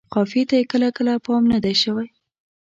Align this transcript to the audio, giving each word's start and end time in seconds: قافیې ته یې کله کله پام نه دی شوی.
قافیې 0.13 0.43
ته 0.49 0.53
یې 0.59 0.65
کله 0.71 0.87
کله 0.97 1.13
پام 1.25 1.43
نه 1.51 1.57
دی 1.63 1.73
شوی. 1.81 2.07